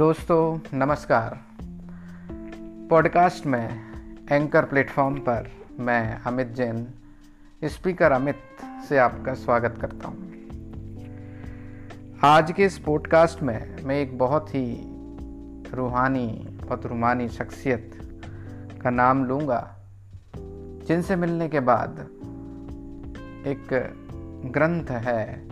दोस्तों, 0.00 0.58
नमस्कार 0.78 1.40
पॉडकास्ट 2.90 3.46
में 3.46 3.68
एंकर 4.32 4.64
प्लेटफॉर्म 4.64 5.16
पर 5.16 5.50
मैं, 5.78 6.20
अमित 6.20 6.48
जैन, 6.48 6.86
स्पीकर 7.64 8.12
अमित 8.12 8.36
से 8.88 8.98
आपका 8.98 9.34
स्वागत 9.34 9.78
करता 9.80 10.08
हूँ। 10.08 10.32
आज 12.24 12.52
के 12.52 12.64
इस 12.64 12.78
पॉडकास्ट 12.78 13.42
में 13.42 13.84
मैं 13.84 13.96
एक 13.96 14.18
बहुत 14.18 14.48
ही 14.48 14.82
रूहानी 15.74 16.58
पतरुमानी 16.70 17.28
शख्सियत 17.28 17.90
का 18.82 18.90
नाम 18.90 19.24
लूँगा, 19.24 19.76
जिनसे 20.88 21.16
मिलने 21.16 21.48
के 21.48 21.60
बाद 21.60 22.00
एक 23.46 23.92
ग्रंथ 24.46 24.90
है, 24.90 25.48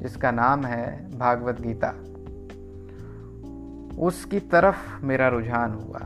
जिसका 0.00 0.30
नाम 0.30 0.64
है 0.64 1.18
भागवत 1.18 1.60
गीता 1.60 1.94
उसकी 3.98 4.40
तरफ़ 4.40 5.04
मेरा 5.04 5.28
रुझान 5.28 5.72
हुआ। 5.72 6.00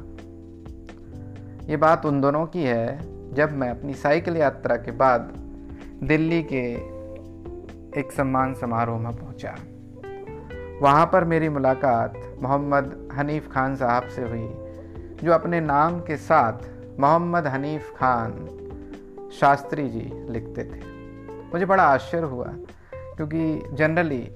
ये 1.70 1.76
बात 1.76 2.06
उन 2.06 2.20
दोनों 2.20 2.46
की 2.46 2.62
है, 2.62 3.16
जब 3.34 3.52
मैं 3.52 3.70
अपनी 3.70 3.94
साइकिल 3.94 4.36
यात्रा 4.36 4.76
के 4.76 4.90
बाद 4.90 5.20
दिल्ली 6.02 6.42
के 6.42 6.96
एक 8.00 8.12
सम्मान 8.12 8.54
समारोह 8.54 8.98
में 8.98 9.16
पहुँचा। 9.16 9.56
वहाँ 10.82 11.06
पर 11.06 11.24
मेरी 11.24 11.48
मुलाकात 11.48 12.38
मोहम्मद 12.42 13.08
हनीफ 13.12 13.50
खान 13.52 13.76
साहब 13.76 14.08
से 14.08 14.22
हुई, 14.22 14.48
जो 15.24 15.32
अपने 15.32 15.60
नाम 15.60 16.00
के 16.00 16.16
साथ 16.16 16.52
मोहम्मद 17.00 17.46
हनीफ 17.46 17.94
खान 17.96 18.48
शास्त्री 19.40 19.88
जी 19.88 20.32
लिखते 20.32 20.64
थे। 20.64 20.80
मुझे 21.52 21.66
बड़ा 21.66 21.82
आश्चर्य 21.82 22.26
हुआ, 22.26 22.54
क्योंकि 22.94 23.62
जनरली 23.72 24.30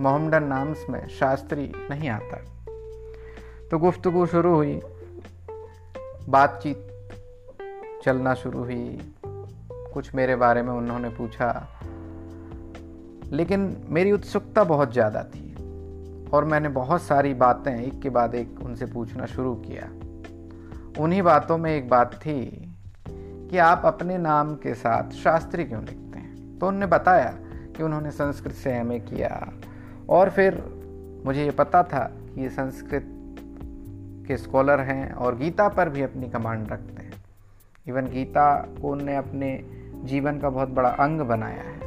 मोहम्मदन 0.00 0.42
नाम्स 0.42 0.86
में 0.90 1.08
शास्त्री 1.08 1.72
नहीं 1.90 2.08
आता। 2.08 2.44
तो 3.72 3.78
गुफ्तगु 3.78 4.26
शुरू 4.26 4.54
हुई। 4.54 4.80
बातचीत 6.28 6.88
चलना 8.04 8.34
शुरू 8.34 8.58
हुई। 8.58 9.14
कुछ 9.94 10.14
मेरे 10.14 10.36
बारे 10.36 10.62
में 10.62 10.72
उन्होंने 10.72 11.08
पूछा। 11.08 11.68
लेकिन 13.24 13.84
मेरी 13.88 14.12
उत्सुकता 14.12 14.64
बहुत 14.64 14.92
ज़्यादा 14.92 15.22
थी 15.22 15.54
और 16.30 16.44
मैंने 16.44 16.68
बहुत 16.68 17.02
सारी 17.02 17.34
बातें 17.34 17.82
एक 17.84 18.00
के 18.00 18.10
बाद 18.10 18.34
एक 18.34 18.60
उनसे 18.62 18.86
पूछना 18.86 19.26
शुरू 19.26 19.54
किया। 19.54 19.88
उन्हीं 21.02 21.22
बातों 21.22 21.58
में 21.58 21.76
एक 21.76 21.88
बात 21.88 22.14
थी 22.14 22.74
कि 23.50 23.58
आप 23.58 23.82
अपने 23.84 24.18
नाम 24.18 24.54
के 24.54 24.74
साथ 24.74 25.10
शास्त्री 25.10 25.64
क्यों 25.64 25.84
लिखते 25.84 26.18
हैं? 26.18 26.58
तो 26.58 26.66
उन्होंने 26.66 26.86
बताया 26.86 27.34
कि 27.76 27.82
उन्होंने 27.82 28.10
संस्कृत 28.10 28.54
से 28.54 28.70
एम 28.70 28.98
किया 28.98 29.52
और 30.08 30.30
फिर 30.30 30.64
मुझे 31.26 31.44
ये 31.44 31.50
पता 31.50 31.82
था 31.82 32.12
कि 32.14 32.40
ये 32.40 32.48
संस्कृत 32.48 33.11
के 34.26 34.36
स्कॉलर 34.36 34.80
हैं 34.80 35.12
और 35.12 35.36
गीता 35.36 35.68
पर 35.68 35.88
भी 35.88 36.02
अपनी 36.02 36.30
कमांड 36.30 36.68
रखते 36.72 37.02
हैं। 37.02 37.12
इवन 37.88 38.06
गीता 38.06 38.68
को 38.82 38.90
उनने 38.90 39.16
अपने 39.16 39.64
जीवन 40.04 40.38
का 40.38 40.50
बहुत 40.50 40.68
बड़ा 40.68 40.88
अंग 40.88 41.20
बनाया 41.20 41.62
है। 41.62 41.80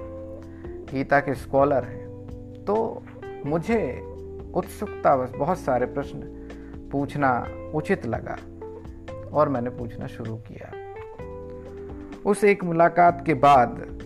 गीता 0.85 1.19
के 1.19 1.35
स्कॉलर 1.35 1.83
हैं। 1.83 2.05
तो 2.65 3.03
मुझे 3.45 4.01
उत्सुकता 4.55 5.17
बस 5.17 5.31
बहुत 5.37 5.57
सारे 5.57 5.85
प्रश्न 5.85 6.19
पूछना 6.91 7.47
उचित 7.75 8.05
लगा 8.05 8.37
और 9.33 9.49
मैंने 9.49 9.69
पूछना 9.69 10.07
शुरू 10.07 10.35
किया। 10.35 10.71
उस 12.25 12.43
एक 12.43 12.63
मुलाकात 12.63 13.23
के 13.25 13.33
बाद 13.33 14.01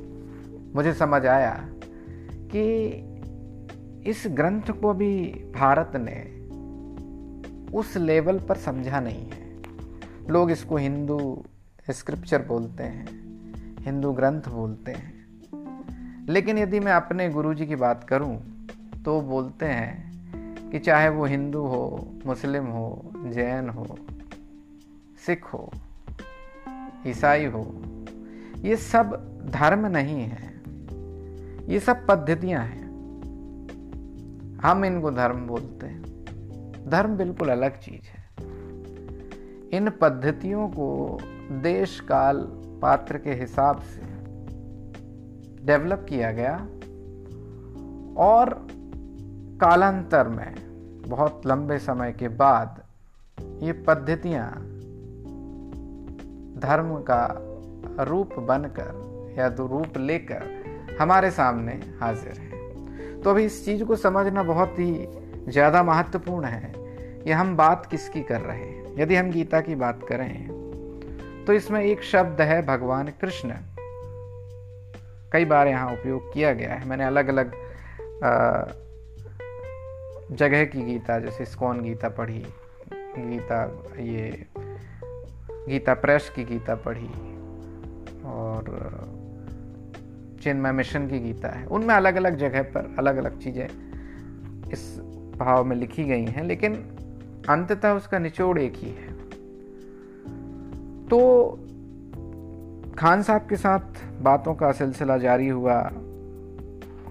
मुझे 0.76 0.94
समझ 0.94 1.26
आया 1.26 1.70
कि 2.32 2.88
इस 4.06 4.24
ग्रंथ 4.28 4.62
को 4.62 4.94
भी 4.94 5.26
भारत 5.56 5.92
ने 5.96 6.39
उस 7.73 7.98
लेवल 7.98 8.39
पर 8.39 8.56
समझा 8.56 8.99
नहीं 8.99 9.30
है। 9.30 9.64
लोग 10.30 10.52
इसको 10.52 10.77
हिंदू 10.77 11.44
स्क्रिप्चर 11.89 12.42
बोलते 12.42 12.83
हैं, 12.83 13.08
हिंदू 13.80 14.11
ग्रंथ 14.11 14.42
बोलते 14.42 14.92
हैं। 14.92 15.20
लेकिन 16.30 16.58
यदि 16.58 16.80
मैं 16.80 16.92
अपने 16.92 17.30
गुरुजी 17.30 17.66
की 17.66 17.76
बात 17.76 18.04
करूँ 18.04 18.67
तो 19.05 19.21
बोलते 19.21 19.66
हैं 19.66 20.10
कि 20.70 20.80
चाहे 20.80 21.10
वो 21.10 21.26
हिंदू 21.26 21.60
हो, 21.60 22.14
मुस्लिम 22.26 22.66
हो, 22.66 23.11
जैन 23.16 23.70
हो, 23.70 23.98
सिख 25.26 25.45
हो, 25.45 25.71
ईसाई 27.08 27.45
हो, 27.45 27.82
ये 28.58 28.76
सब 28.76 29.26
धर्म 29.54 29.86
नहीं 29.86 30.21
है। 30.21 30.49
ये 31.70 31.80
सब 31.80 32.08
पद्धतियाँ 32.08 32.64
हैं। 32.65 32.89
हम 34.64 34.86
इनको 34.86 35.11
धर्म 35.11 35.48
बोलते 35.48 35.88
हैं। 35.88 36.08
धर्म 36.88 37.17
बिल्कुल 37.17 37.50
अलग 37.50 37.80
चीज़ 37.80 38.08
है। 38.08 38.30
इन 39.73 39.90
पद्धतियों 39.90 40.67
को 40.67 41.20
देश 41.52 42.00
काल 42.00 42.38
पात्र 42.82 43.17
के 43.17 43.34
हिसाब 43.34 43.82
से 43.82 44.02
डेवलप 45.66 46.06
किया 46.10 46.32
गया 46.32 46.56
और 48.18 48.68
कालांतर 49.62 50.28
में, 50.28 50.56
बहुत 51.08 51.42
लंबे 51.45 51.78
समय 51.78 52.12
के 52.12 52.28
बाद, 52.28 52.84
ये 53.64 53.73
पद्धतियाँ 53.73 54.52
धर्म 56.60 56.95
का 56.95 57.28
रूप 58.04 58.39
बनकर 58.39 59.10
या 59.38 59.48
रूप 59.48 59.98
लेकर 59.98 60.60
हमारे 61.02 61.32
सामने 61.32 61.72
हाजिर 62.02 62.34
है। 62.34 62.50
तो 63.22 63.30
अभी 63.30 63.45
इस 63.45 63.66
चीज़ 63.66 63.84
को 63.84 63.95
समझना 63.95 64.44
बहुत 64.44 64.76
ही 64.80 65.08
ज़्यादा 65.48 65.83
महत्वपूर्ण 65.83 66.45
है। 66.45 66.73
कि 67.23 67.32
हम 67.32 67.55
बात 67.58 67.86
किसकी 67.86 68.22
कर 68.22 68.42
रहे 68.42 68.58
हैं? 68.58 68.95
यदि 68.98 69.16
हम 69.16 69.30
गीता 69.32 69.61
की 69.61 69.76
बात 69.76 70.05
करें 70.10 70.58
तो 71.48 71.54
इसमें 71.54 71.82
एक 71.82 72.04
शब्द 72.04 72.42
है 72.42 72.61
भगवान 72.66 73.08
कृष्ण। 73.22 73.54
कई 75.33 75.45
बार 75.45 75.67
यहाँ 75.67 75.92
उपयोग 75.94 76.33
किया 76.33 76.54
गया 76.54 76.73
है। 76.73 76.88
मैंने 76.88 77.04
अलग 77.04 77.27
अलग 77.27 77.52
जगह 80.32 80.64
की 80.66 80.82
गीता, 80.82 81.20
जैसे 81.20 81.45
स्कॉन 81.45 81.82
गीता 81.82 82.10
पढ़ी, 82.10 82.45
गीता 82.94 83.64
ये, 84.00 84.45
गीता 85.70 85.94
प्रेस 85.94 86.32
की 86.36 86.44
गीता 86.44 86.76
पढ़ी, 86.76 87.10
और 88.27 88.64
चिन्मय 90.44 90.71
मिशन 90.71 91.08
की 91.08 91.20
गीता 91.20 91.50
है। 91.50 91.66
उनमें 91.67 91.95
अलग 91.95 92.16
अलग 92.16 92.38
जगह 92.38 92.64
पर 92.64 92.95
अलग 93.00 93.17
अलग 93.17 93.39
चीज़ें 93.39 93.67
इस 94.71 94.86
भाव 95.39 95.64
में 95.66 95.76
लिखी 95.76 96.04
गई 96.04 96.26
हैं, 96.26 96.44
लेकिन 96.44 96.76
अंततः 97.50 97.92
उसका 97.92 98.20
निचोड़ 98.20 98.60
एक 98.60 98.73
ही 98.76 98.89
है। 98.89 99.14
तो 101.08 101.20
खान 102.98 103.22
साहब 103.23 103.42
के 103.42 103.55
साथ 103.55 104.04
बातों 104.22 104.55
का 104.55 104.72
सिलसिला 104.72 105.17
जारी 105.17 105.48
हुआ 105.48 105.82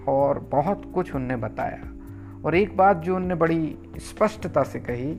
और 0.07 0.39
बहुत 0.51 0.91
कुछ 0.95 1.15
उनने 1.15 1.35
बताया। 1.35 1.83
और 2.45 2.55
एक 2.55 2.77
बात 2.77 2.97
जो 2.97 3.15
उनने 3.15 3.35
बड़ी 3.35 3.77
स्पष्टता 3.97 4.63
से 4.63 4.79
कही 4.79 5.13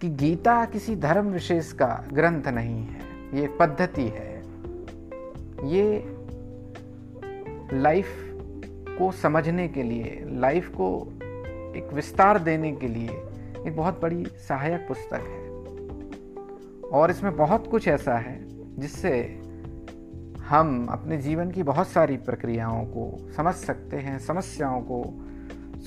कि 0.00 0.08
गीता 0.08 0.64
किसी 0.64 0.96
धर्म 0.96 1.26
विशेष 1.26 1.72
का 1.72 2.04
ग्रंथ 2.12 2.48
नहीं 2.48 2.82
है, 2.82 3.00
ये 3.34 3.48
पद्धति 3.60 4.04
है। 4.04 4.42
ये 5.64 6.04
लाइफ 7.72 8.06
को 8.98 9.10
समझने 9.12 9.68
के 9.68 9.82
लिए, 9.82 10.24
लाइफ 10.28 10.68
को 10.68 10.88
एक 11.76 11.92
विस्तार 11.92 12.38
देने 12.38 12.72
के 12.72 12.88
लिए 12.88 13.10
एक 13.66 13.74
बहुत 13.76 14.00
बड़ी 14.02 14.26
सहायक 14.26 14.80
पुस्तक 14.88 15.14
है। 15.14 15.50
और 16.90 17.10
इसमें 17.10 17.36
बहुत 17.36 17.66
कुछ 17.70 17.88
ऐसा 17.88 18.18
है 18.18 18.48
जिससे 18.78 19.42
हम 20.44 20.86
अपने 20.90 21.18
जीवन 21.18 21.50
की 21.50 21.62
बहुत 21.62 21.88
सारी 21.88 22.16
प्रक्रियाओं 22.16 22.84
को 22.84 23.32
समझ 23.36 23.54
सकते 23.54 23.96
हैं, 23.96 24.18
समस्याओं 24.18 24.80
को 24.80 25.26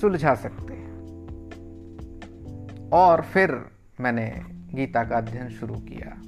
सुलझा 0.00 0.34
सकते 0.34 0.74
हैं। 0.74 0.94
और 2.90 3.22
फिर 3.22 3.66
मैंने 4.00 4.42
गीता 4.74 5.04
का 5.04 5.16
अध्ययन 5.16 5.48
शुरू 5.48 5.74
किया। 5.74 6.22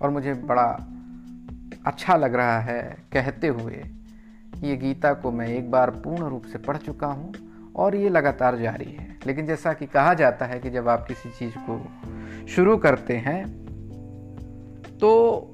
और 0.00 0.10
मुझे 0.10 0.34
बड़ा 0.34 0.88
अच्छा 1.86 2.16
लग 2.16 2.34
रहा 2.34 2.60
है 2.60 2.96
कहते 3.12 3.48
हुए 3.48 3.84
ये 4.58 4.76
गीता 4.76 5.14
को 5.14 5.30
मैं 5.30 5.48
एक 5.48 5.70
बार 5.70 5.90
पूर्ण 5.90 6.24
रूप 6.24 6.44
से 6.44 6.58
पढ़ 6.58 6.76
चुका 6.76 7.06
हूँ। 7.06 7.34
और 7.76 7.96
ये 7.96 8.08
लगातार 8.08 8.58
जारी 8.58 8.90
है। 8.90 9.16
लेकिन 9.26 9.46
जैसा 9.46 9.72
कि 9.72 9.86
कहा 9.86 10.14
जाता 10.14 10.46
है 10.46 10.58
कि 10.60 10.70
जब 10.70 10.88
आप 10.88 11.06
किसी 11.08 11.30
चीज़ 11.30 11.54
को 11.58 11.80
शुरू 12.46 12.76
करते 12.76 13.16
हैं 13.16 13.64
तो 14.98 15.10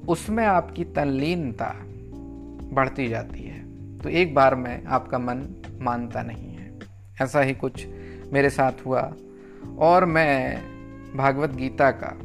उसमें 0.07 0.45
आपकी 0.45 0.83
तल्लीनता 0.85 1.75
बढ़ती 2.73 3.07
जाती 3.07 3.43
है। 3.43 3.59
तो 3.99 4.09
एक 4.09 4.33
बार 4.35 4.55
में 4.55 4.85
आपका 4.85 5.17
मन 5.17 5.43
मानता 5.81 6.21
नहीं 6.21 6.55
है। 6.55 6.79
ऐसा 7.21 7.41
ही 7.41 7.53
कुछ 7.53 7.87
मेरे 8.33 8.49
साथ 8.49 8.85
हुआ 8.85 9.13
और 9.77 10.05
मैं 10.05 10.61
भागवत 11.17 11.49
गीता 11.49 11.91
का 11.91 12.17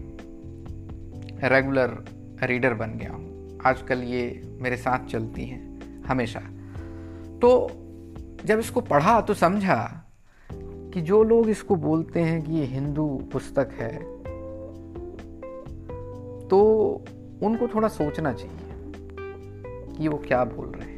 रेगुलर 1.48 2.04
रीडर 2.42 2.74
बन 2.74 2.90
गया 2.90 3.10
हूँ। 3.10 3.58
आजकल 3.66 4.02
ये 4.02 4.42
मेरे 4.60 4.76
साथ 4.76 5.06
चलती 5.06 5.44
हैं, 5.44 6.02
हमेशा। 6.02 6.40
तो 7.42 7.50
जब 8.46 8.58
इसको 8.58 8.80
पढ़ा 8.80 9.20
तो 9.20 9.34
समझा 9.34 10.04
कि 10.52 11.00
जो 11.00 11.22
लोग 11.22 11.48
इसको 11.48 11.76
बोलते 11.76 12.20
हैं 12.20 12.42
कि 12.42 12.52
ये 12.52 12.64
हिंदू 12.64 13.28
पुस्तक 13.32 13.70
है 13.72 13.96
तो 16.48 16.60
उनको 17.42 17.68
थोड़ा 17.68 17.88
सोचना 17.88 18.32
चाहिए 18.32 18.72
कि 19.98 20.08
वो 20.08 20.18
क्या 20.18 20.44
बोल 20.44 20.66
रहे 20.66 20.88
हैं। 20.88 20.96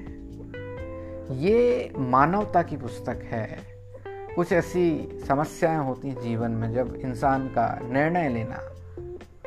ये 1.37 1.93
मानवता 1.99 2.63
की 2.63 2.77
पुस्तक 2.77 3.21
है। 3.25 3.59
कुछ 4.07 4.53
ऐसी 4.53 5.09
समस्याएँ 5.29 5.79
होती 5.79 6.09
हैं 6.09 6.21
जीवन 6.21 6.51
में 6.51 6.73
जब 6.73 6.95
इंसान 6.95 7.49
का 7.49 7.81
निर्णय 7.83 8.29
लेना 8.29 8.59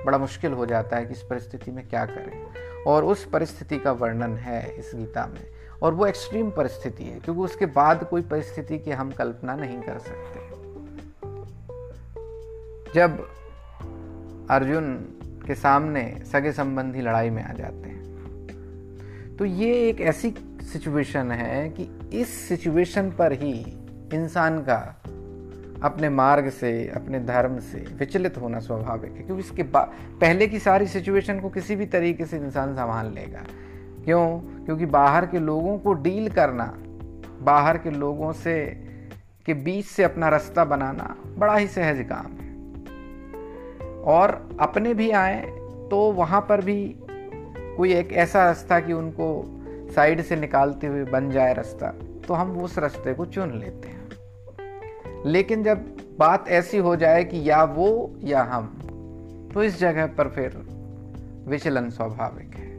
बड़ा 0.06 0.18
मुश्किल 0.18 0.52
हो 0.52 0.66
जाता 0.66 0.98
है 0.98 1.06
कि 1.06 1.12
इस 1.12 1.22
परिस्थिति 1.22 1.72
में 1.72 1.88
क्या 1.88 2.06
करें। 2.06 2.46
और 2.88 3.04
उस 3.04 3.26
परिस्थिति 3.26 3.78
का 3.78 3.92
वर्णन 3.92 4.38
है 4.38 4.76
इस 4.76 4.92
गीता 4.96 5.26
में। 5.26 5.61
और 5.82 5.94
वो 5.94 6.06
एक्सट्रीम 6.06 6.50
परिस्थिति 6.50 7.04
है, 7.04 7.20
क्योंकि 7.20 7.42
उसके 7.42 7.66
बाद 7.68 8.04
कोई 8.10 8.22
परिस्थिति 8.24 8.78
की 8.80 8.92
हम 8.92 9.12
कल्पना 9.12 9.56
नहीं 9.56 9.82
कर 9.82 9.98
सकते। 10.00 10.50
जब 12.94 13.18
अर्जुन 14.50 14.94
के 15.48 15.56
सामने 15.56 16.04
सगे 16.32 16.52
संबंधी 16.52 17.02
लड़ाई 17.02 17.30
में 17.30 17.44
आ 17.44 17.54
जाते 17.54 17.90
हैं 17.90 19.36
तो 19.38 19.46
ये 19.46 19.74
एक 19.90 20.02
ऐसी 20.02 20.34
सिचुएशन 20.64 21.32
है 21.32 21.70
कि 21.70 21.84
इस 22.14 22.34
सिचुएशन 22.48 23.10
पर 23.12 23.32
ही 23.34 23.52
इंसान 24.14 24.60
का 24.60 24.78
अपने 25.84 26.10
मार्ग 26.10 26.50
से, 26.50 26.88
अपने 26.88 27.20
धर्म 27.20 27.58
से 27.60 27.86
विचलित 28.00 28.38
होना 28.38 28.60
स्वाभाविक 28.60 29.12
है, 29.12 29.24
क्योंकि 29.24 29.44
इसके 29.44 29.64
पहले 29.76 30.48
की 30.48 30.60
सारी 30.60 30.88
सिचुएशन 30.88 31.40
को 31.40 31.50
किसी 31.50 31.76
भी 31.76 31.86
तरीके 31.88 32.26
से 32.26 32.38
इंसान 32.38 32.76
संभाल 32.76 33.12
लेगा। 33.14 33.44
क्यों? 34.06 34.40
क्योंकि 34.66 34.86
बाहर 34.86 35.26
के 35.26 35.40
लोगों 35.40 35.78
को 35.78 35.94
डील 35.94 36.30
करना, 36.30 36.74
बाहर 37.42 37.78
के 37.78 37.90
लोगों 37.90 38.34
से, 38.34 38.66
के 39.46 39.54
बीच 39.54 39.86
से 39.86 40.04
अपना 40.04 40.30
रास्ता 40.30 40.66
बनाना 40.66 41.16
बड़ा 41.38 41.56
ही 41.56 41.68
सहज 41.68 42.06
काम 42.12 42.32
है। 42.32 42.52
और 44.04 44.58
अपने 44.60 44.94
भी 44.94 45.12
आए 45.12 45.42
तो 45.92 46.12
वहाँ 46.12 46.42
पर 46.42 46.62
भी 46.62 46.96
कोई 47.78 47.94
एक 47.94 48.14
ऐसा 48.14 48.44
रास्ता 48.44 48.80
कि 48.80 48.94
उनको 48.94 49.28
साइड 49.96 50.22
से 50.22 50.36
निकालते 50.36 50.88
हुए 50.88 51.04
बन 51.04 51.32
जाए 51.32 51.54
रास्ता 51.54 51.94
तो 52.28 52.34
हम 52.34 52.58
उस 52.58 52.78
रास्ते 52.78 53.14
को 53.14 53.26
चुन 53.26 53.52
लेते 53.60 53.88
हैं। 53.88 54.02
लेकिन 55.26 55.64
जब 55.64 55.78
बात 56.20 56.50
ऐसी 56.50 56.78
हो 56.78 56.96
जाए 56.96 57.24
कि 57.24 57.50
या 57.50 57.64
वो 57.64 58.16
या 58.24 58.44
हम 58.44 58.78
तो 59.54 59.64
इस 59.64 59.80
जगह 59.80 60.08
पर 60.08 60.28
फिर 60.28 60.58
विचलन 61.48 61.90
स्वाभाविक 61.90 62.56
है। 62.56 62.71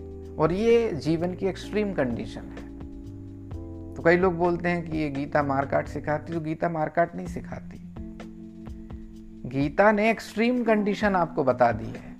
और 0.43 0.53
ये 0.53 0.93
जीवन 0.93 1.35
की 1.35 1.47
एक्सट्रीम 1.47 1.93
कंडीशन 1.93 2.41
है। 2.41 2.71
तो 3.95 4.03
कई 4.03 4.17
लोग 4.17 4.35
बोलते 4.35 4.69
हैं 4.69 4.91
कि 4.91 4.99
ये 4.99 5.11
गीता 5.11 5.43
मारकाट 5.43 5.89
सिखाती 5.89 6.33
तो 6.33 6.41
गीता 6.41 6.69
मारकाट 6.69 7.17
नहीं 7.17 7.27
सिखाती। 7.27 7.79
गीता 9.49 9.93
ने 9.93 10.11
एक्सट्रीम 10.11 10.63
कंडीशन 10.65 11.17
आपको 11.17 11.45
बता 11.45 11.73
दी 11.73 11.85
है 11.85 12.17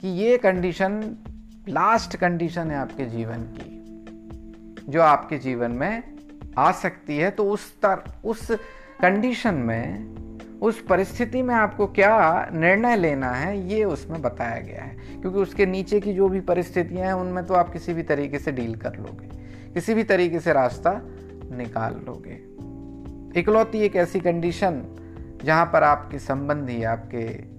कि 0.00 0.08
ये 0.08 0.38
कंडीशन, 0.38 1.16
लास्ट 1.68 2.16
कंडीशन 2.16 2.70
है 2.70 2.76
आपके 2.76 3.06
जीवन 3.06 3.42
की, 3.42 4.92
जो 4.92 5.02
आपके 5.02 5.38
जीवन 5.38 5.70
में 5.70 6.02
आ 6.58 6.72
सकती 6.72 7.18
है। 7.18 7.30
तो 7.30 7.44
उस 7.50 7.72
तर, 7.76 8.02
उस 8.24 8.50
कंडीशन 9.00 9.54
में 9.54 10.14
उस 10.62 10.82
परिस्थिति 10.82 11.42
में 11.42 11.54
आपको 11.54 11.86
क्या 11.86 12.48
निर्णय 12.52 12.96
लेना 12.96 13.30
है, 13.30 13.68
ये 13.68 13.84
उसमें 13.84 14.22
बताया 14.22 14.60
गया 14.60 14.82
है। 14.82 14.96
क्योंकि 15.20 15.38
उसके 15.38 15.66
नीचे 15.66 16.00
की 16.00 16.14
जो 16.14 16.28
भी 16.28 16.40
परिस्थितियाँ 16.40 17.06
हैं, 17.06 17.12
उनमें 17.12 17.46
तो 17.46 17.54
आप 17.54 17.72
किसी 17.72 17.94
भी 17.94 18.02
तरीके 18.02 18.38
से 18.38 18.52
डील 18.52 18.76
कर 18.76 18.96
लोगे। 18.96 19.26
किसी 19.74 19.94
भी 19.94 20.04
तरीके 20.04 20.40
से 20.40 20.52
रास्ता 20.52 20.92
निकाल 21.56 21.92
लोगे। 21.92 22.52
इकलौती 23.40 23.78
एक 23.78 23.96
ऐसी 23.96 24.20
कंडीशन 24.20 24.82
जहाँ 25.44 25.66
पर 25.66 25.82
आपके 25.82 26.18
संबंधी, 26.18 26.82
आपके 26.82 27.52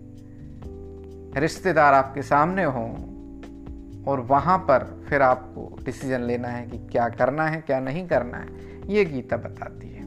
रिश्तेदार 1.40 1.94
आपके 1.94 2.22
सामने 2.22 2.64
हों, 2.64 3.14
और 4.04 4.20
वहाँ 4.20 4.58
पर 4.58 5.06
फिर 5.10 5.22
आपको 5.22 5.80
डिसीज़न 5.86 6.22
लेना 6.22 6.48
है 6.48 6.68
कि 6.68 6.78
क्या 6.78 7.10
करना 7.10 7.48
है, 7.48 7.62
क्या 7.62 7.80
नहीं 7.80 8.08
करना 8.08 8.38
है, 8.38 8.48
ये 8.88 9.06
गीता 9.06 9.38
बताती 9.38 9.88
है। 9.88 10.04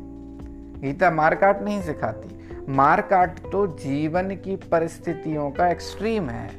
गीता 0.81 1.11
मारकाट 1.11 1.63
नहीं 1.63 1.83
सिखाती। 1.83 2.36
मारकाट 2.69 3.39
तो 3.53 3.67
जीवन 3.67 4.31
की 4.31 4.57
परिस्थितियों 4.57 5.51
का 5.51 5.69
एक्सट्रीम 5.69 6.29
है। 6.29 6.51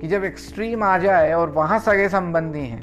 कि 0.00 0.08
जब 0.08 0.24
एक्सट्रीम 0.24 0.82
आ 0.82 0.98
जाए 0.98 1.32
और 1.32 1.50
वहाँ 1.50 1.78
सगे 1.78 2.08
संबंधी 2.08 2.60
हैं, 2.60 2.82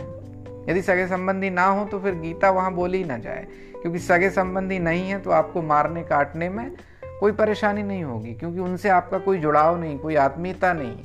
यदि 0.70 0.82
सगे 0.82 1.08
संबंधी 1.08 1.50
ना 1.50 1.66
हो 1.66 1.86
तो 1.86 2.00
फिर 2.00 2.16
गीता 2.16 2.50
वहाँ 2.50 2.74
बोली 2.74 3.04
ना 3.04 3.18
जाए। 3.18 3.48
क्योंकि 3.82 4.00
सगे 4.00 4.30
संबंधी 4.30 4.80
नहीं 4.80 5.10
है 5.10 5.20
तो 5.20 5.32
आपको 5.32 5.62
मारने 5.62 6.04
काटने 6.04 6.50
में 6.50 6.72
कोई 7.20 7.32
परेशानी 7.32 7.84
नहीं 7.84 8.04
होगी, 8.04 8.34
क्योंकि 8.34 8.60
उनसे 8.60 8.90
आपका 8.90 9.18
कोई 9.18 9.38
जुड़ाव 9.38 9.80
नहीं, 9.80 10.00
कोई 10.00 10.16
आत्मीयता 10.16 10.74
नहीं, 10.74 10.98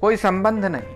कोई 0.00 0.16
संबंध 0.16 0.64
नहीं। 0.64 0.94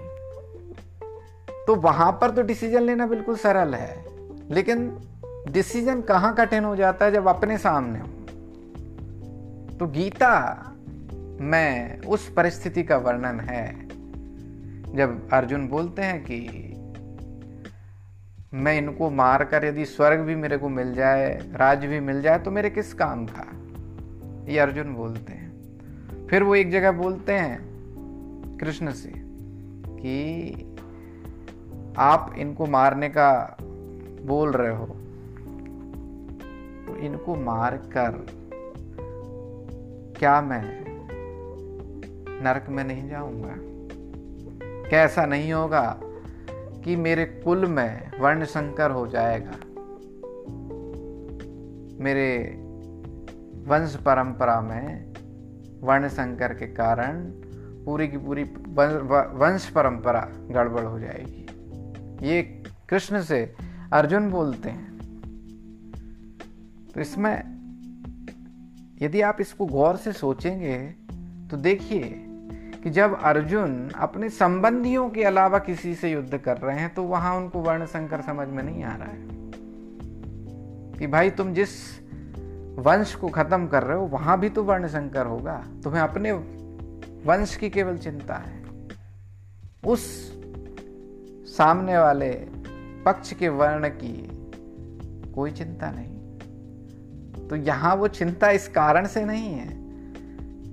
तो 1.66 1.74
वहाँ 1.74 2.12
पर 2.12 2.30
तो 2.30 2.42
डिसीज़न 2.42 2.82
लेना 2.82 3.06
बिल्कुल 3.06 3.36
सरल 3.36 3.74
है। 3.74 4.04
लेकिन 4.50 4.98
डिसीज़न 5.48 6.00
कहाँ 6.00 6.34
कठिन 6.34 6.64
हो 6.64 6.76
जाता 6.76 7.04
है 7.04 7.12
जब 7.12 7.28
अपने 7.28 7.58
सामने 7.58 8.00
हो? 8.00 8.06
तो 9.78 9.86
गीता 9.86 10.64
में 11.40 12.00
उस 12.00 12.32
परिस्थिति 12.32 12.82
का 12.82 12.96
वर्णन 12.96 13.40
है, 13.40 13.88
जब 14.96 15.30
अर्जुन 15.32 15.68
बोलते 15.68 16.02
हैं 16.02 16.22
कि, 16.22 16.66
मैं 18.54 18.78
इनको 18.78 19.10
मारकर 19.10 19.64
यदि 19.64 19.84
स्वर्ग 19.84 20.20
भी 20.20 20.34
मेरे 20.34 20.56
को 20.56 20.68
मिल 20.68 20.94
जाए 20.94 21.52
राज 21.52 21.84
भी 21.84 22.00
मिल 22.00 22.22
जाए 22.22 22.38
तो 22.38 22.50
मेरे 22.50 22.70
किस 22.70 22.94
काम 22.94 23.26
का 23.26 23.46
ये 24.52 24.58
अर्जुन 24.58 24.94
बोलते 24.94 25.32
हैं। 25.32 25.50
फिर 26.26 26.42
वो 26.42 26.54
एक 26.54 26.70
जगह 26.70 26.92
बोलते 26.92 27.32
हैं, 27.32 27.58
कृष्ण 28.60 28.92
से, 28.92 29.12
कि, 29.86 30.52
आप 31.98 32.34
इनको 32.38 32.66
मारने 32.66 33.08
का 33.08 33.56
बोल 34.22 34.52
रहे 34.52 34.76
हो 34.76 34.96
इनको 36.96 37.34
मार 37.34 37.76
कर 37.76 38.26
क्या 40.18 40.40
मैं 40.40 40.80
नरक 42.44 42.66
में 42.68 42.84
नहीं 42.84 43.08
जाऊँगा? 43.08 43.54
क्या 44.88 45.02
ऐसा 45.02 45.26
नहीं 45.26 45.52
होगा 45.52 46.00
कि 46.84 46.96
मेरे 46.96 47.24
कुल 47.24 47.66
में 47.66 48.20
वर्ण 48.20 48.44
संकर 48.44 48.90
हो 48.90 49.06
जाएगा? 49.06 49.52
मेरे 52.04 52.56
वंश 53.66 53.96
परंपरा 53.96 54.60
में 54.60 55.14
वर्ण 55.80 56.08
संकर 56.08 56.54
के 56.54 56.66
कारण 56.66 57.24
पूरी 57.84 58.08
की 58.08 58.16
पूरी 58.16 58.42
वंश 58.42 59.68
परंपरा 59.68 60.28
गड़बड़ 60.50 60.84
हो 60.84 60.98
जाएगी। 61.00 61.46
ये 62.28 62.42
कृष्ण 62.88 63.22
से 63.22 63.54
अर्जुन 63.92 64.30
बोलते 64.30 64.70
हैं। 64.70 64.89
तो 67.00 67.04
इसमें 67.04 67.42
यदि 69.02 69.20
आप 69.20 69.36
इसको 69.40 69.66
गौर 69.66 69.96
से 69.96 70.12
सोचेंगे 70.12 70.78
तो 71.50 71.56
देखिए 71.56 72.02
कि 72.82 72.90
जब 72.90 73.22
अर्जुन 73.22 73.90
अपने 73.90 74.28
संबंधियों 74.28 75.10
के 75.10 75.22
अलावा 75.24 75.58
किसी 75.58 75.94
से 75.94 76.10
युद्ध 76.10 76.38
कर 76.38 76.58
रहे 76.58 76.78
हैं 76.78 76.94
तो 76.94 77.02
वहाँ 77.02 77.36
उनको 77.36 77.60
वर्ण 77.60 77.86
संकर 77.86 78.20
समझ 78.20 78.48
में 78.48 78.62
नहीं 78.62 78.84
आ 78.84 78.96
रहा 78.96 79.08
है 79.08 79.26
कि 80.98 81.06
भाई 81.06 81.30
तुम 81.30 81.54
जिस 81.54 81.68
वंश 82.78 83.14
को 83.14 83.28
खत्म 83.28 83.66
कर 83.66 83.82
रहे 83.82 83.96
हो, 83.96 84.04
वहाँ 84.04 84.40
भी 84.40 84.48
तो 84.48 84.64
वर्ण 84.64 84.86
संकर 84.86 85.26
होगा। 85.26 85.66
तुम्हें 85.84 86.02
अपने 86.02 86.32
वंश 87.26 87.56
की 87.56 87.70
केवल 87.70 87.98
चिंता 87.98 88.34
है। 88.34 88.62
उस 89.86 90.06
सामने 91.56 91.98
वाले 91.98 92.30
पक्ष 93.06 93.32
के 93.32 93.48
वर्ण 93.48 93.88
की 93.88 94.30
कोई 95.32 95.50
चिंता 95.50 95.90
नहीं। 95.90 96.19
तो 97.50 97.56
यहाँ 97.56 97.96
वो 97.96 98.08
चिंता 98.08 98.50
इस 98.50 98.68
कारण 98.68 99.06
से 99.06 99.24
नहीं 99.24 99.54
है 99.54 99.68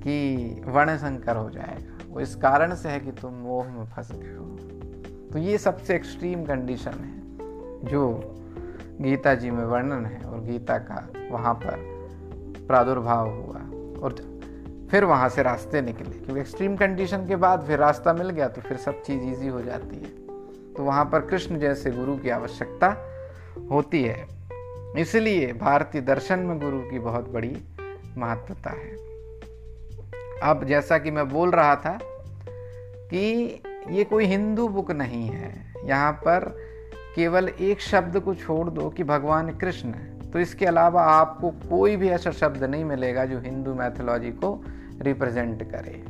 कि 0.01 0.61
वर्ण 0.65 0.97
संकर 0.97 1.35
हो 1.35 1.49
जाएगा। 1.49 1.97
वो 2.09 2.19
इस 2.19 2.35
कारण 2.35 2.75
से 2.75 2.89
है 2.89 2.99
कि 2.99 3.11
तुम 3.11 3.33
मोह 3.33 3.67
में 3.67 3.85
फंस 3.85 4.11
गए 4.11 4.35
हो। 4.35 4.45
तो 5.33 5.39
ये 5.39 5.57
सबसे 5.57 5.95
एक्सट्रीम 5.95 6.43
कंडीशन 6.43 6.91
है, 6.91 7.21
जो 7.89 8.33
गीता 9.01 9.35
जी 9.35 9.51
में 9.51 9.63
वर्णन 9.65 10.05
है 10.05 10.21
और 10.21 10.39
गीता 10.39 10.77
का 10.77 11.07
वहाँ 11.31 11.53
पर 11.53 11.97
प्रादुर्भाव 12.67 13.29
हुआ 13.29 13.59
और 14.03 14.15
फिर 14.91 15.05
वहाँ 15.05 15.29
से 15.29 15.43
रास्ते 15.43 15.81
निकले। 15.81 16.19
क्योंकि 16.19 16.41
एक्सट्रीम 16.41 16.77
कंडीशन 16.77 17.27
के 17.27 17.35
बाद 17.35 17.61
फिर 17.61 17.79
रास्ता 17.79 18.13
मिल 18.13 18.29
गया 18.29 18.47
तो 18.47 18.61
फिर 18.61 18.77
सब 18.77 19.01
चीज़ 19.01 19.23
ईजी 19.23 19.47
हो 19.47 19.61
जाती 19.61 19.95
है। 19.95 20.27
तो 20.73 20.83
वहाँ 20.83 21.05
पर 21.05 21.19
कृष्ण 21.19 21.59
जैसे 21.59 21.91
गुरु 21.91 22.17
की 22.17 22.29
आवश्यकता 22.29 22.97
होती 23.71 24.03
है। 24.03 24.36
इसलिए 24.95 25.53
भारतीय 25.53 26.01
दर्शन 26.01 26.39
में 26.39 26.59
गुरु 26.59 26.79
की 26.79 26.99
बहुत 26.99 27.29
बड़ी 27.29 27.55
महत्वता 28.17 28.69
है। 28.69 28.95
अब 30.43 30.63
जैसा 30.63 30.97
कि 30.97 31.11
मैं 31.11 31.27
बोल 31.29 31.51
रहा 31.51 31.75
था 31.75 31.97
कि 32.03 33.61
ये 33.89 34.03
कोई 34.03 34.25
हिंदू 34.25 34.67
बुक 34.67 34.91
नहीं 34.91 35.27
है। 35.27 35.53
यहाँ 35.85 36.11
पर 36.11 36.45
केवल 37.15 37.47
एक 37.49 37.81
शब्द 37.81 38.19
को 38.19 38.35
छोड़ 38.35 38.69
दो 38.69 38.89
कि 38.89 39.03
भगवान 39.03 39.49
कृष्ण 39.57 39.91
तो 40.31 40.39
इसके 40.39 40.65
अलावा 40.65 41.03
आपको 41.03 41.49
कोई 41.69 41.95
भी 41.95 42.09
ऐसा 42.09 42.31
शब्द 42.31 42.63
नहीं 42.63 42.85
मिलेगा 42.85 43.25
जो 43.25 43.39
हिंदू 43.39 43.73
मैथोलॉजी 43.73 44.31
को 44.31 44.63
रिप्रेजेंट 45.01 45.63
करे। 45.63 46.03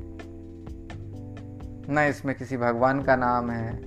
न 1.90 2.08
इसमें 2.10 2.36
किसी 2.36 2.58
भगवान 2.58 3.02
का 3.04 3.16
नाम 3.16 3.50
है, 3.50 3.80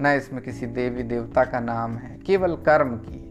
न 0.00 0.14
इसमें 0.16 0.42
किसी 0.42 0.66
देवी 0.66 1.02
देवता 1.02 1.44
का 1.44 1.60
नाम 1.60 1.96
है। 1.96 2.18
केवल 2.18 2.56
कर्म 2.56 2.96
की 2.96 3.27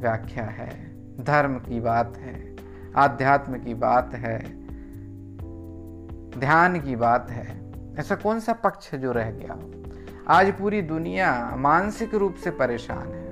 व्याख्या 0.00 0.44
है। 0.44 0.90
धर्म 1.24 1.58
की 1.58 1.80
बात 1.80 2.16
है, 2.16 2.56
आध्यात्म 2.96 3.58
की 3.58 3.74
बात 3.74 4.14
है, 4.14 4.38
ध्यान 6.40 6.80
की 6.80 6.96
बात 6.96 7.30
है। 7.30 7.72
ऐसा 7.98 8.14
कौन 8.14 8.40
सा 8.40 8.52
पक्ष 8.52 8.92
है 8.92 9.00
जो 9.00 9.12
रह 9.12 9.30
गया? 9.30 9.58
आज 10.28 10.52
पूरी 10.52 10.82
दुनिया 10.82 11.56
मानसिक 11.56 12.14
रूप 12.14 12.34
से 12.34 12.50
परेशान 12.50 13.08
है। 13.08 13.30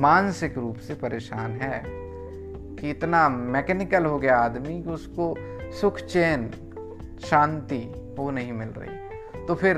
मानसिक 0.00 0.58
रूप 0.58 0.76
से 0.76 0.94
परेशान 0.94 1.50
है 1.50 1.82
कि 2.76 2.90
इतना 2.90 3.28
मैकेनिकल 3.28 4.04
हो 4.06 4.18
गया 4.18 4.36
आदमी 4.36 4.82
कि 4.82 4.90
उसको 4.90 5.34
सुख, 5.72 5.98
चैन, 5.98 6.50
शांति 7.20 8.14
वो 8.18 8.30
नहीं 8.30 8.52
मिल 8.52 8.68
रही। 8.68 8.96
तो 9.46 9.54
फिर 9.54 9.76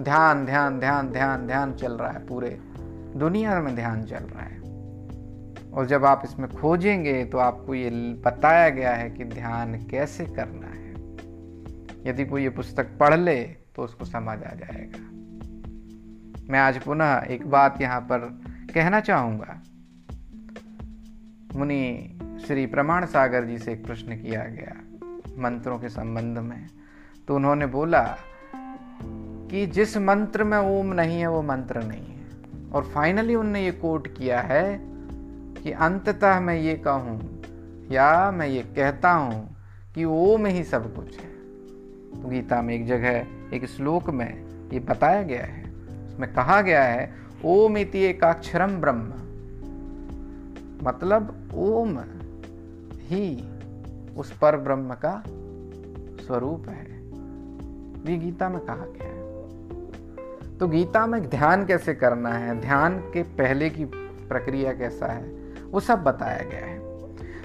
ध्यान 0.00 0.46
ध्यान 0.46 0.80
ध्यान 0.80 1.08
ध्यान 1.08 1.46
ध्यान 1.46 1.74
चल 1.74 1.92
रहा 1.92 2.10
है 2.10 2.26
पूरे 2.26 2.58
दुनिया 3.16 3.60
में 3.60 3.74
ध्यान 3.74 4.04
चल 4.04 4.16
रहा 4.16 4.42
है। 4.42 4.65
और 5.76 5.86
जब 5.86 6.04
आप 6.04 6.22
इसमें 6.24 6.48
खोजेंगे 6.50 7.24
तो 7.24 7.38
आपको 7.38 7.74
ये 7.74 7.90
बताया 8.26 8.68
गया 8.68 8.94
है 8.94 9.10
कि 9.10 9.24
ध्यान 9.24 9.74
कैसे 9.86 10.24
करना 10.26 10.66
है। 10.66 12.10
यदि 12.10 12.24
कोई 12.24 12.42
ये 12.42 12.48
पुस्तक 12.48 12.96
पढ़ 12.98 13.14
ले 13.14 13.42
तो 13.44 13.82
उसको 13.82 14.04
समझ 14.04 14.38
आ 14.38 14.54
जाएगा। 14.54 14.98
मैं 16.50 16.58
आज 16.58 16.78
पुनः 16.78 17.26
एक 17.30 17.46
बात 17.46 17.80
यहाँ 17.80 18.00
पर 18.00 18.18
कहना 18.74 19.00
चाहूँगा। 19.00 19.60
मुनि 21.56 22.12
श्री 22.46 22.66
प्रमाण 22.66 23.06
सागर 23.06 23.44
जी 23.44 23.58
से 23.58 23.72
एक 23.72 23.86
प्रश्न 23.86 24.16
किया 24.16 24.44
गया 24.44 24.74
मंत्रों 25.38 25.78
के 25.78 25.88
संबंध 25.88 26.38
में। 26.38 26.66
तो 27.28 27.36
उन्होंने 27.36 27.66
बोला 27.66 28.02
कि 29.50 29.66
जिस 29.66 29.96
मंत्र 29.96 30.44
में 30.44 30.58
ओम 30.58 30.92
नहीं 30.92 31.20
है, 31.20 31.26
वो 31.26 31.42
मंत्र 31.42 31.82
नहीं 31.82 32.06
है। 32.06 32.70
और 32.70 32.84
फाइनली 32.84 33.34
उनने 33.34 33.64
ये 33.64 33.70
कोट 33.70 34.06
किया 34.18 34.40
है 34.40 34.95
कि 35.66 35.72
अंततः 35.72 36.40
मैं 36.40 36.54
ये 36.54 36.74
कहूँ 36.74 37.42
या 37.90 38.30
मैं 38.30 38.48
ये 38.48 38.62
कहता 38.62 39.12
हूँ 39.12 39.56
कि 39.94 40.04
ओम 40.04 40.46
ही 40.46 40.64
सब 40.64 40.96
कुछ 40.96 41.18
है। 41.18 41.28
तो 42.22 42.28
गीता 42.28 42.62
में 42.62 42.74
एक 42.74 42.86
जगह, 42.86 43.26
एक 43.54 43.66
श्लोक 43.66 44.10
में 44.10 44.44
ये 44.72 44.80
बताया 44.80 45.22
गया 45.22 45.42
है। 45.42 45.64
उसमें 46.06 46.34
कहा 46.34 46.62
गया 46.62 46.82
है, 46.82 47.14
ओम 47.44 47.78
इति 47.78 47.98
एकाक्षरम 47.98 48.80
ब्रह्म। 48.80 49.12
मतलब 50.88 51.50
ओम 51.54 51.98
ही 52.94 53.48
उस 54.16 54.38
पर 54.38 54.56
ब्रह्म 54.56 54.94
का 54.94 55.22
स्वरूप 56.26 56.68
है। 56.68 56.86
ये 58.12 58.18
गीता 58.18 58.48
में 58.48 58.60
कहा 58.60 58.76
गया 58.76 59.08
है। 59.08 59.22
तो 60.58 60.68
गीता 60.68 61.06
में 61.06 61.22
ध्यान 61.22 61.66
कैसे 61.66 61.94
करना 61.94 62.30
है? 62.30 62.60
ध्यान 62.60 62.98
के 62.98 63.22
पहले 63.22 63.70
की 63.70 63.84
प्रक्रिया 64.28 64.72
कैसा 64.72 65.06
है? 65.06 65.35
वो 65.70 65.80
सब 65.80 66.02
बताया 66.02 66.42
गया 66.42 66.66
है। 66.66 66.76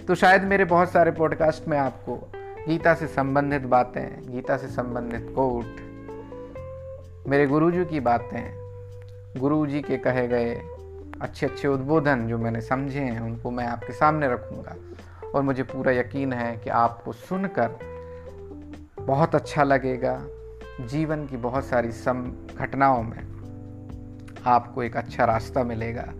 तो 0.05 0.15
शायद 0.15 0.43
मेरे 0.43 0.65
बहुत 0.65 0.91
सारे 0.91 1.11
पॉडकास्ट 1.11 1.67
में 1.67 1.77
आपको 1.77 2.31
गीता 2.67 2.93
से 2.93 3.07
संबंधित 3.07 3.61
बातें, 3.61 4.31
गीता 4.31 4.57
से 4.57 4.67
संबंधित 4.67 5.27
कोट 5.29 5.91
मेरे 7.27 7.47
गुरुजी 7.47 7.85
की 7.85 7.99
बातें 7.99 8.61
गुरु 9.37 9.67
जी 9.67 9.81
के 9.81 9.97
कहे 9.97 10.27
गए 10.27 10.61
अच्छे 11.21 11.45
अच्छे 11.45 11.67
उद्बोधन 11.67 12.27
जो 12.27 12.37
मैंने 12.37 12.61
समझे 12.61 12.99
हैं, 12.99 13.19
उनको 13.19 13.51
मैं 13.51 13.67
आपके 13.67 13.93
सामने 13.93 14.27
रखूँगा। 14.27 14.75
और 15.35 15.41
मुझे 15.41 15.63
पूरा 15.63 15.91
यकीन 15.91 16.33
है 16.33 16.57
कि 16.57 16.69
आपको 16.69 17.13
सुनकर 17.13 17.79
बहुत 18.99 19.35
अच्छा 19.35 19.63
लगेगा। 19.63 20.25
जीवन 20.81 21.27
की 21.27 21.37
बहुत 21.37 21.65
सारी 21.65 21.91
सम, 21.91 22.33
घटनाओं 22.57 23.03
में 23.03 23.31
आपको 24.45 24.83
एक 24.83 24.97
अच्छा 24.97 25.25
रास्ता 25.25 25.63
मिलेगा। 25.63 26.13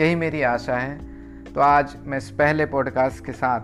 यही 0.00 0.14
मेरी 0.14 0.42
आशा 0.42 0.76
है। 0.76 1.15
तो 1.56 1.62
आज 1.62 1.96
मैं 2.04 2.18
इस 2.18 2.30
पहले 2.30 2.66
पॉडकास्ट 2.66 3.26
के 3.26 3.32
साथ 3.32 3.60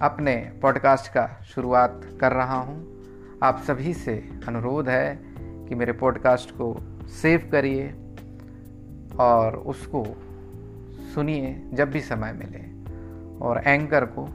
अपने 0.00 0.52
पॉडकास्ट 0.62 1.12
का 1.12 1.40
शुरुआत 1.44 2.00
कर 2.20 2.32
रहा 2.32 2.60
हूँ। 2.60 3.02
आप 3.42 3.58
सभी 3.58 3.94
से 3.94 4.28
अनुरोध 4.48 4.88
है 4.88 5.18
कि 5.68 5.74
मेरे 5.74 5.92
पॉडकास्ट 5.92 6.50
को 6.50 6.76
सेव 7.08 7.48
करिए 7.52 7.94
और 9.18 9.56
उसको 9.56 10.04
सुनिए 11.14 11.70
जब 11.72 11.90
भी 11.90 12.00
समय 12.00 12.32
मिले 12.32 12.92
और 13.44 13.62
एंकर 13.66 14.04
को 14.04 14.28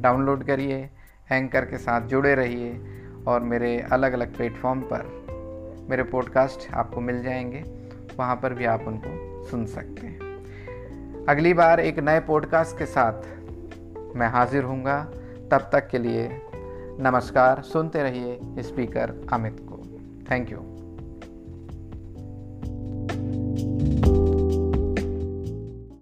डाउनलोड 0.00 0.46
करिए 0.46 0.90
एंकर 1.32 1.64
के 1.64 1.78
साथ 1.78 2.00
जुड़े 2.00 2.34
रहिए 2.34 2.80
और 3.26 3.40
मेरे 3.40 3.80
अलग 3.80 4.12
अलग 4.12 4.36
प्लेटफॉर्म 4.36 4.80
पर 4.80 5.26
मेरे 5.90 6.02
पॉडकास्ट 6.02 6.74
आपको 6.74 7.00
मिल 7.00 7.22
जाएँगे। 7.22 7.64
वहाँ 8.18 8.36
पर 8.36 8.54
भी 8.54 8.64
आप 8.64 8.82
उनको 8.86 9.44
सुन 9.44 9.66
सकते 9.66 10.06
हैं। 10.06 10.23
अगली 11.28 11.54
बार 11.54 11.80
एक 11.80 11.98
नए 11.98 12.20
पॉडकास्ट 12.20 12.78
के 12.78 12.86
साथ 12.86 13.12
मैं 14.16 14.28
हाजिर 14.28 14.64
हूँगा। 14.64 15.04
तब 15.50 15.70
तक 15.72 15.88
के 15.88 15.98
लिए 15.98 16.42
नमस्कार, 17.00 17.62
सुनते 17.62 18.02
रहिए 18.02 18.40
स्पीकर 18.58 19.14
अमित 19.32 19.56
को। 19.60 19.82
Thank 20.30 20.52
you 20.52 20.73